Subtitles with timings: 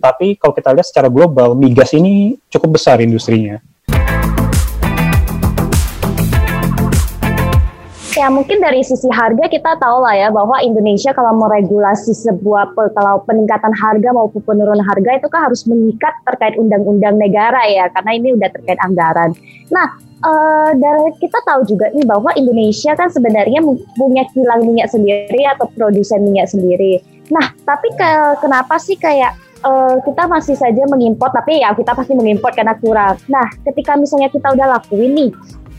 [0.00, 3.60] tapi kalau kita lihat secara global, migas ini cukup besar industrinya.
[8.10, 13.24] Ya mungkin dari sisi harga kita tahu lah ya bahwa Indonesia kalau meregulasi sebuah kalau
[13.24, 18.36] peningkatan harga maupun penurunan harga itu kan harus mengikat terkait undang-undang negara ya karena ini
[18.36, 19.32] udah terkait anggaran.
[19.72, 23.64] Nah uh, dari kita tahu juga nih bahwa Indonesia kan sebenarnya
[23.96, 27.00] punya kilang minyak sendiri atau produsen minyak sendiri.
[27.32, 28.10] Nah tapi ke,
[28.44, 29.32] kenapa sih kayak
[29.64, 33.16] uh, kita masih saja mengimpor tapi ya kita pasti mengimpor karena kurang.
[33.28, 35.30] Nah ketika misalnya kita udah lakuin nih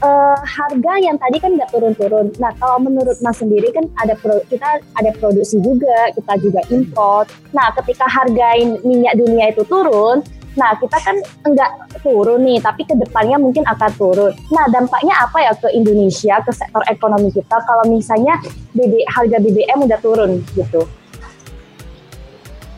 [0.02, 2.34] uh, harga yang tadi kan nggak turun-turun.
[2.42, 7.30] Nah, kalau menurut Mas sendiri kan ada pro, kita ada produksi juga, kita juga import.
[7.56, 8.48] Nah, ketika harga
[8.84, 11.16] minyak dunia itu turun, nah kita kan
[11.48, 14.34] nggak turun nih, tapi ke depannya mungkin akan turun.
[14.52, 18.36] Nah, dampaknya apa ya ke Indonesia, ke sektor ekonomi kita kalau misalnya
[18.76, 20.84] BB, harga BBM udah turun gitu?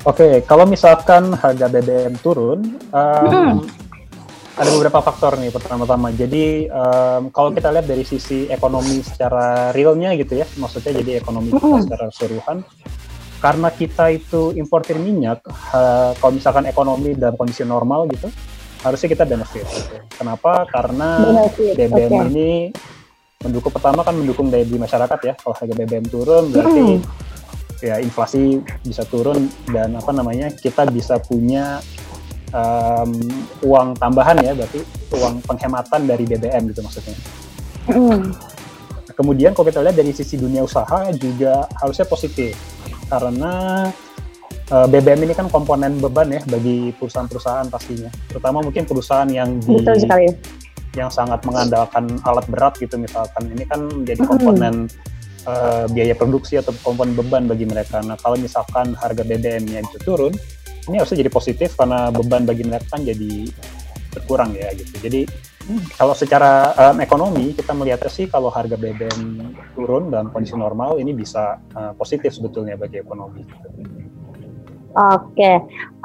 [0.03, 3.83] Oke, okay, kalau misalkan harga BBM turun, um, hmm
[4.53, 6.13] ada beberapa faktor nih pertama-tama.
[6.13, 11.49] Jadi um, kalau kita lihat dari sisi ekonomi secara realnya gitu ya, maksudnya jadi ekonomi
[11.49, 12.57] kita secara keseluruhan,
[13.41, 15.41] karena kita itu importir minyak,
[15.73, 18.29] uh, kalau misalkan ekonomi dalam kondisi normal gitu,
[18.85, 19.65] harusnya kita benefit.
[19.65, 19.95] Gitu.
[20.21, 20.69] Kenapa?
[20.69, 21.73] Karena benefit.
[21.73, 22.25] BBM okay.
[22.29, 22.51] ini
[23.41, 25.33] mendukung pertama kan mendukung daya beli masyarakat ya.
[25.33, 27.32] Kalau harga BBM turun berarti mm.
[27.83, 31.83] Ya inflasi bisa turun dan apa namanya kita bisa punya
[32.55, 33.11] um,
[33.65, 34.79] uang tambahan ya, berarti
[35.11, 37.17] uang penghematan dari BBM gitu maksudnya.
[37.91, 38.31] Mm.
[39.13, 42.57] Kemudian kalau kita lihat dari sisi dunia usaha juga harusnya positif
[43.11, 43.85] karena
[44.73, 49.61] uh, e, BBM ini kan komponen beban ya bagi perusahaan-perusahaan pastinya, terutama mungkin perusahaan yang
[49.61, 50.33] di, Betul sekali.
[50.97, 55.12] yang sangat mengandalkan alat berat gitu misalkan ini kan menjadi komponen mm.
[55.47, 58.01] Uh, biaya produksi atau komponen beban bagi mereka.
[58.03, 60.33] Nah kalau misalkan harga BBM-nya itu turun,
[60.91, 63.47] ini harusnya jadi positif karena beban bagi mereka kan jadi
[64.13, 64.93] berkurang ya gitu.
[65.01, 65.21] Jadi
[65.95, 71.15] kalau secara um, ekonomi kita melihatnya sih kalau harga BBM turun dalam kondisi normal ini
[71.15, 73.47] bisa uh, positif sebetulnya bagi ekonomi.
[74.93, 75.51] Oke,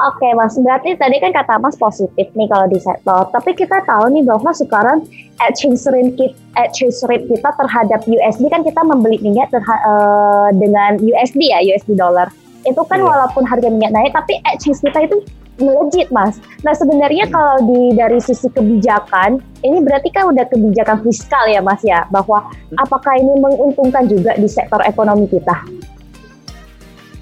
[0.01, 0.57] oke Mas.
[0.57, 3.29] Berarti tadi kan kata Mas positif nih kalau di sektor.
[3.29, 5.05] Tapi kita tahu nih bahwa sekarang
[5.45, 10.97] exchange rate kita, exchange rate kita terhadap USD kan kita membeli minyak terha- uh, dengan
[10.97, 12.33] USD ya, USD dollar
[12.67, 13.09] itu kan yeah.
[13.09, 15.17] walaupun harga minyak naik tapi exchange kita itu
[15.59, 16.39] melejit mas.
[16.63, 21.83] Nah sebenarnya kalau di dari sisi kebijakan ini berarti kan udah kebijakan fiskal ya mas
[21.83, 22.79] ya bahwa hmm.
[22.79, 25.67] apakah ini menguntungkan juga di sektor ekonomi kita?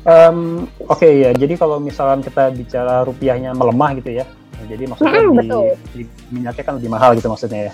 [0.06, 4.24] Um, Oke okay, ya, jadi kalau misalkan kita bicara rupiahnya melemah gitu ya,
[4.70, 5.50] jadi maksudnya mm, di,
[5.98, 7.72] di minyaknya kan lebih mahal gitu maksudnya ya.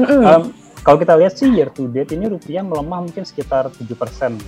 [0.00, 0.42] Mm um,
[0.88, 4.40] kalau kita lihat sih year to date ini rupiah melemah mungkin sekitar 7 persen.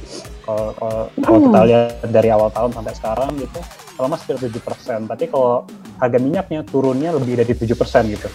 [0.47, 1.69] Kalau, kalau, kalau kita hmm.
[1.69, 3.60] lihat dari awal tahun sampai sekarang gitu,
[4.00, 4.98] melemah sekitar 7 persen.
[5.04, 5.69] Tapi kalau
[6.00, 8.32] harga minyaknya turunnya lebih dari 7 persen gitu.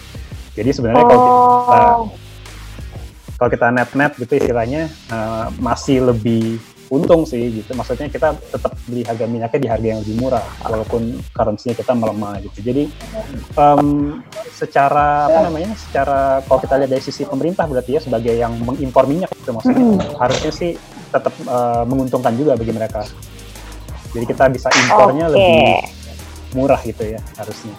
[0.54, 1.08] Jadi sebenarnya oh.
[1.10, 1.80] kalau kita
[3.36, 7.70] kalau kita net-net gitu istilahnya uh, masih lebih untung sih gitu.
[7.74, 12.42] Maksudnya kita tetap beli harga minyaknya di harga yang lebih murah walaupun currency-nya kita melemah
[12.42, 12.58] gitu.
[12.62, 12.84] Jadi
[13.58, 14.20] um,
[14.50, 15.72] secara apa namanya?
[15.74, 19.82] Secara kalau kita lihat dari sisi pemerintah berarti ya sebagai yang mengimpor minyak gitu maksudnya
[19.82, 20.18] hmm.
[20.18, 20.72] harusnya sih
[21.10, 23.06] tetap uh, menguntungkan juga bagi mereka.
[24.14, 25.34] Jadi kita bisa impornya okay.
[25.34, 25.60] lebih
[26.56, 27.74] murah gitu ya harusnya.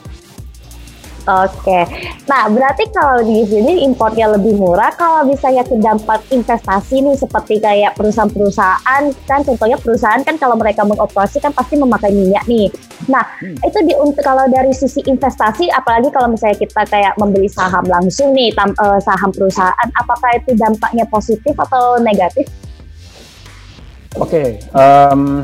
[1.27, 1.83] Oke,
[2.23, 4.95] nah berarti kalau di sini impornya lebih murah.
[4.95, 11.43] Kalau misalnya terdampak investasi nih seperti kayak perusahaan-perusahaan kan, contohnya perusahaan kan kalau mereka mengoperasi
[11.43, 12.71] kan pasti memakai minyak nih.
[13.11, 13.59] Nah hmm.
[13.59, 18.31] itu di untuk kalau dari sisi investasi, apalagi kalau misalnya kita kayak membeli saham langsung
[18.31, 22.47] nih tam, uh, saham perusahaan, apakah itu dampaknya positif atau negatif?
[24.15, 25.44] Oke, okay, um,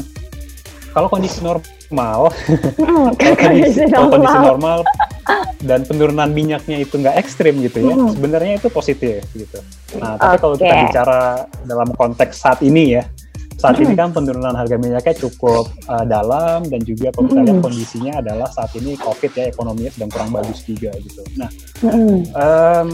[0.95, 4.79] kalau kondisi normal, mm, kalau kondisi, kalau kondisi normal
[5.63, 8.11] dan penurunan minyaknya itu nggak ekstrim gitu ya, hmm.
[8.17, 9.59] sebenarnya itu positif gitu.
[10.01, 10.41] Nah, tapi okay.
[10.41, 11.21] kalau kita bicara
[11.63, 13.03] dalam konteks saat ini ya,
[13.63, 13.83] saat hmm.
[13.87, 17.65] ini kan penurunan harga minyaknya cukup uh, dalam dan juga kalau kita lihat hmm.
[17.65, 21.23] kondisinya adalah saat ini COVID ya ekonominya sedang kurang bagus juga gitu.
[21.39, 21.49] Nah,
[21.79, 22.19] hmm.
[22.35, 22.89] um,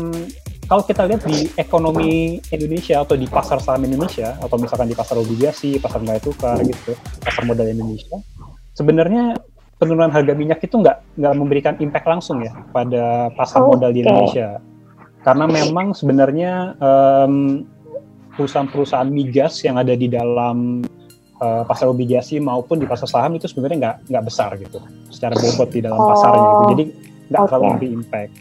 [0.69, 5.17] kalau kita lihat di ekonomi Indonesia atau di pasar saham Indonesia atau misalkan di pasar
[5.17, 6.93] obligasi, pasar nilai tukar gitu,
[7.25, 8.21] pasar modal Indonesia,
[8.79, 9.35] sebenarnya
[9.75, 14.63] penurunan harga minyak itu nggak nggak memberikan impact langsung ya pada pasar modal di Indonesia
[15.23, 17.67] karena memang sebenarnya um,
[18.39, 20.83] perusahaan-perusahaan migas yang ada di dalam
[21.43, 24.79] uh, pasar obligasi maupun di pasar saham itu sebenarnya nggak nggak besar gitu
[25.11, 26.07] secara bobot di dalam oh.
[26.07, 26.83] pasarnya gitu jadi
[27.27, 27.49] nggak okay.
[27.51, 28.33] terlalu impact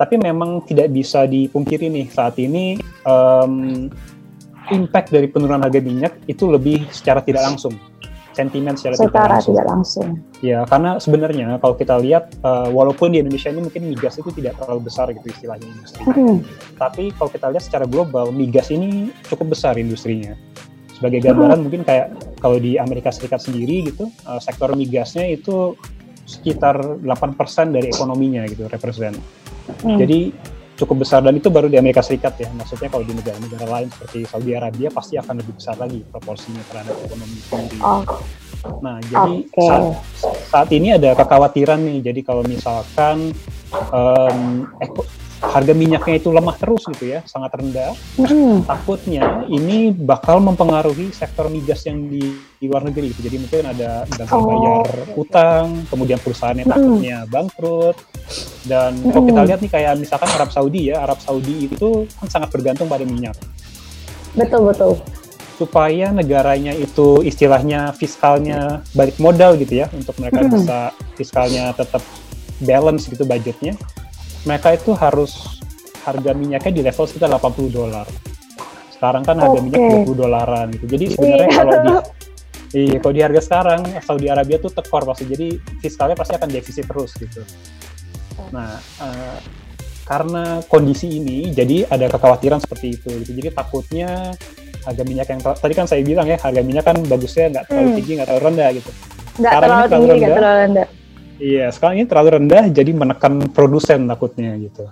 [0.00, 3.86] tapi memang tidak bisa dipungkiri nih saat ini um,
[4.70, 7.74] impact dari penurunan harga minyak itu lebih secara tidak langsung
[8.32, 9.54] sentimen secara, secara tidak langsung.
[9.54, 10.08] tidak langsung.
[10.40, 14.56] Ya, karena sebenarnya kalau kita lihat uh, walaupun di Indonesia ini mungkin migas itu tidak
[14.62, 16.02] terlalu besar gitu istilahnya industri.
[16.06, 16.40] Hmm.
[16.78, 20.38] Tapi kalau kita lihat secara global migas ini cukup besar industrinya.
[20.94, 21.64] Sebagai gambaran hmm.
[21.64, 22.06] mungkin kayak
[22.38, 25.74] kalau di Amerika Serikat sendiri gitu, uh, sektor migasnya itu
[26.28, 29.18] sekitar 8% dari ekonominya gitu represent.
[29.82, 29.98] Hmm.
[29.98, 30.30] Jadi
[30.80, 32.48] cukup besar dan itu baru di Amerika Serikat ya.
[32.56, 36.96] Maksudnya kalau di negara-negara lain seperti Saudi Arabia pasti akan lebih besar lagi proporsinya terhadap
[37.04, 37.80] ekonomi sendiri.
[37.84, 38.02] Oh.
[38.84, 39.68] Nah, jadi okay.
[39.68, 39.84] saat,
[40.48, 41.98] saat ini ada kekhawatiran nih.
[42.12, 43.32] Jadi kalau misalkan
[43.92, 44.68] um,
[45.40, 47.96] harga minyaknya itu lemah terus gitu ya, sangat rendah.
[48.20, 48.68] Mm.
[48.68, 52.20] Takutnya ini bakal mempengaruhi sektor migas yang di,
[52.60, 53.08] di luar negeri.
[53.16, 53.24] Gitu.
[53.24, 54.44] Jadi mungkin ada gagal oh.
[54.44, 56.70] bayar utang, kemudian perusahaannya mm.
[56.70, 57.96] takutnya bangkrut.
[58.68, 59.10] Dan mm.
[59.16, 62.86] kalau kita lihat nih kayak misalkan Arab Saudi ya, Arab Saudi itu kan sangat bergantung
[62.86, 63.34] pada minyak.
[64.36, 65.00] Betul betul.
[65.56, 70.52] Supaya negaranya itu istilahnya fiskalnya balik modal gitu ya, untuk mereka mm.
[70.52, 70.78] bisa
[71.16, 72.04] fiskalnya tetap
[72.60, 73.72] balance gitu budgetnya
[74.48, 75.60] mereka itu harus
[76.04, 78.06] harga minyaknya di level sekitar 80 dolar.
[78.92, 79.64] Sekarang kan harga okay.
[79.64, 80.86] minyak 20 dolaran gitu.
[80.88, 81.56] Jadi sebenarnya iya.
[81.56, 81.92] kalau di
[82.76, 85.24] iya, kalau di harga sekarang Saudi Arabia tuh tekor pasti.
[85.28, 85.46] Jadi
[85.80, 87.42] fiskalnya pasti akan defisit terus gitu.
[88.52, 89.38] Nah, uh,
[90.08, 93.32] karena kondisi ini jadi ada kekhawatiran seperti itu gitu.
[93.36, 94.32] Jadi takutnya
[94.80, 97.96] harga minyak yang tadi kan saya bilang ya harga minyak kan bagusnya nggak terlalu hmm.
[98.00, 98.90] tinggi nggak terlalu rendah gitu.
[99.36, 100.88] Nggak terlalu tinggi nggak terlalu rendah
[101.40, 104.84] Iya, sekarang ini terlalu rendah jadi menekan produsen takutnya gitu.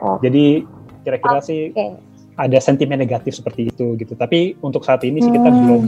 [0.00, 0.16] Oh.
[0.24, 0.64] Jadi
[1.04, 1.46] kira-kira okay.
[1.46, 1.60] sih
[2.34, 4.16] ada sentimen negatif seperti itu gitu.
[4.16, 5.58] Tapi untuk saat ini sih kita hmm.
[5.60, 5.84] belum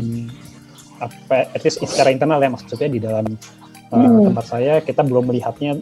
[1.01, 3.27] apa at least secara internal ya maksudnya di dalam
[3.91, 4.31] uh, hmm.
[4.31, 5.81] tempat saya kita belum melihatnya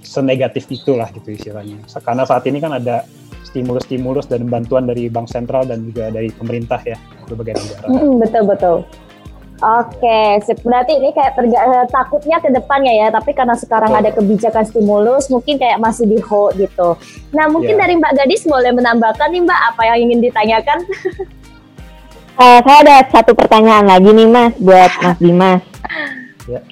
[0.00, 1.84] senegatif itulah gitu istilahnya.
[2.00, 3.04] Karena saat ini kan ada
[3.44, 6.96] stimulus-stimulus dan bantuan dari bank sentral dan juga dari pemerintah ya
[7.28, 7.86] berbagai negara.
[7.92, 8.76] Hmm, betul betul.
[9.58, 13.98] Oke, berarti ini kayak terga eh, takutnya ke depannya ya, tapi karena sekarang oh.
[13.98, 16.94] ada kebijakan stimulus, mungkin kayak masih di hold gitu.
[17.34, 17.82] Nah, mungkin yeah.
[17.82, 20.78] dari Mbak Gadis boleh menambahkan nih Mbak apa yang ingin ditanyakan?
[22.38, 25.62] uh, saya ada satu pertanyaan lagi nih Mas buat Mas Dimas.
[26.48, 26.64] Yeah.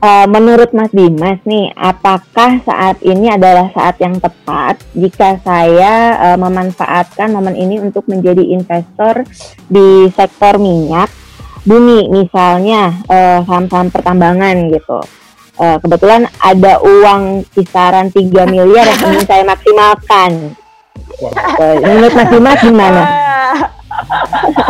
[0.00, 6.38] Uh, menurut Mas Dimas nih, apakah saat ini adalah saat yang tepat jika saya uh,
[6.40, 9.28] memanfaatkan momen ini untuk menjadi investor
[9.68, 11.12] di sektor minyak?
[11.68, 14.98] Bumi misalnya uh, saham-saham pertambangan gitu.
[15.58, 20.56] Uh, kebetulan ada uang kisaran 3 miliar yang ingin saya maksimalkan.
[21.58, 23.02] Uh, menurut Mas Dimas gimana?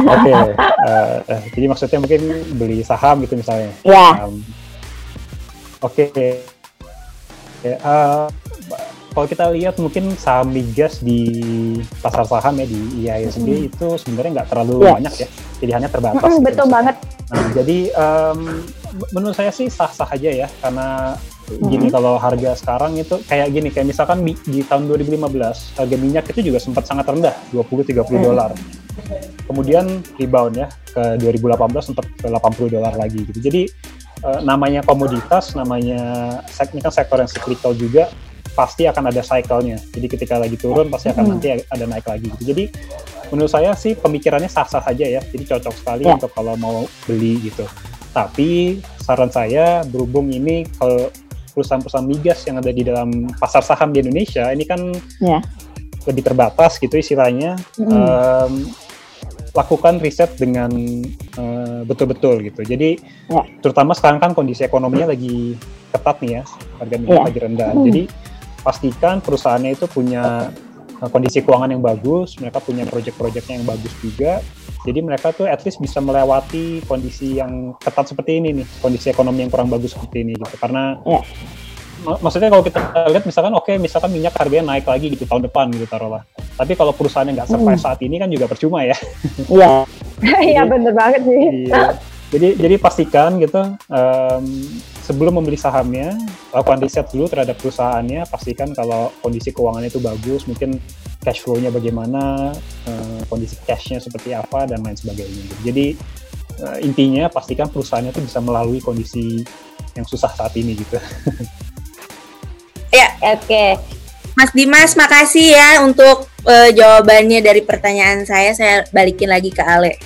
[0.08, 0.34] Oke, okay.
[0.88, 2.20] uh, uh, jadi maksudnya mungkin
[2.56, 3.70] beli saham gitu misalnya.
[3.84, 4.24] Ya.
[4.24, 4.40] Um,
[5.78, 6.42] Oke, okay.
[7.62, 7.76] okay.
[7.84, 8.26] uh,
[9.18, 11.26] kalau kita lihat mungkin saham migas di
[11.98, 13.66] pasar saham ya di IISG hmm.
[13.66, 14.94] itu sebenarnya nggak terlalu yeah.
[14.94, 15.28] banyak ya
[15.58, 16.22] pilihannya terbatas.
[16.22, 16.74] Hmm, betul gitu.
[16.78, 16.96] banget.
[17.34, 18.62] Nah, jadi um,
[19.10, 21.18] menurut saya sih sah-sah aja ya karena
[21.50, 21.94] gini hmm.
[21.98, 25.18] kalau harga sekarang itu kayak gini kayak misalkan di, di tahun 2015
[25.82, 28.22] harga minyak itu juga sempat sangat rendah 20-30 hmm.
[28.22, 28.54] dolar.
[29.50, 33.42] Kemudian rebound ya ke 2018 sempat ke 80 dolar lagi gitu.
[33.42, 33.66] Jadi
[34.22, 35.98] uh, namanya komoditas, namanya
[36.70, 38.06] ini kan sektor yang cyclical juga
[38.58, 39.78] pasti akan ada cycle-nya.
[39.94, 41.31] Jadi ketika lagi turun pasti akan hmm.
[41.38, 42.43] nanti ada naik lagi gitu.
[42.50, 42.64] Jadi
[43.31, 45.22] menurut saya sih pemikirannya sah-sah saja ya.
[45.22, 46.19] Jadi cocok sekali yeah.
[46.19, 47.62] untuk kalau mau beli gitu.
[48.10, 51.06] Tapi saran saya berhubung ini kalau
[51.55, 54.90] perusahaan-perusahaan migas yang ada di dalam pasar saham di Indonesia ini kan
[55.23, 55.38] yeah.
[56.11, 57.54] lebih terbatas gitu istilahnya.
[57.78, 57.87] Mm.
[57.94, 58.54] Um,
[59.56, 60.71] lakukan riset dengan
[61.87, 62.61] betul betul-betul gitu.
[62.62, 62.99] Jadi
[63.30, 63.47] yeah.
[63.62, 65.54] terutama sekarang kan kondisi ekonominya lagi
[65.88, 66.42] ketat nih ya,
[66.78, 67.26] harga minyak yeah.
[67.26, 67.71] lagi rendah.
[67.75, 67.85] Mm.
[67.90, 68.02] Jadi
[68.68, 70.52] pastikan perusahaannya itu punya
[71.00, 74.44] uh, kondisi keuangan yang bagus, mereka punya proyek-proyeknya yang bagus juga.
[74.84, 79.48] Jadi mereka tuh at least bisa melewati kondisi yang ketat seperti ini nih, kondisi ekonomi
[79.48, 80.54] yang kurang bagus seperti ini gitu.
[80.60, 81.25] Karena yeah.
[82.04, 82.78] mak maksudnya kalau kita
[83.10, 86.22] lihat misalkan oke okay, misalkan minyak harganya naik lagi gitu tahun depan gitu taruhlah.
[86.54, 87.84] Tapi kalau perusahaannya nggak survive mm.
[87.88, 88.94] saat ini kan juga percuma ya.
[89.56, 89.72] Iya.
[90.54, 91.42] Iya bener banget sih.
[91.72, 91.98] Iya.
[92.28, 94.44] Jadi jadi pastikan gitu um,
[95.08, 96.12] sebelum membeli sahamnya,
[96.52, 100.76] lakukan riset dulu terhadap perusahaannya, pastikan kalau kondisi keuangannya itu bagus, mungkin
[101.24, 102.52] cash flow-nya bagaimana,
[102.84, 105.48] uh, kondisi cash-nya seperti apa, dan lain sebagainya.
[105.64, 105.96] Jadi
[106.60, 109.40] uh, intinya pastikan perusahaannya itu bisa melalui kondisi
[109.96, 111.00] yang susah saat ini gitu.
[113.00, 113.48] ya, oke.
[113.48, 113.80] Okay.
[114.36, 118.52] Mas Dimas, makasih ya untuk uh, jawabannya dari pertanyaan saya.
[118.54, 119.96] Saya balikin lagi ke Ale.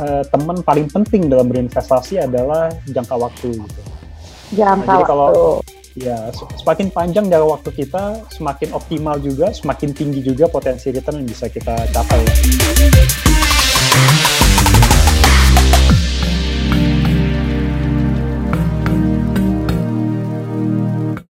[0.00, 3.87] Uh, teman paling penting dalam berinvestasi adalah jangka waktu gitu
[4.52, 5.10] jangka nah, jadi waktu.
[5.10, 5.60] kalau
[5.98, 6.18] ya
[6.62, 11.50] semakin panjang jangka waktu kita semakin optimal juga semakin tinggi juga potensi return yang bisa
[11.50, 12.22] kita capai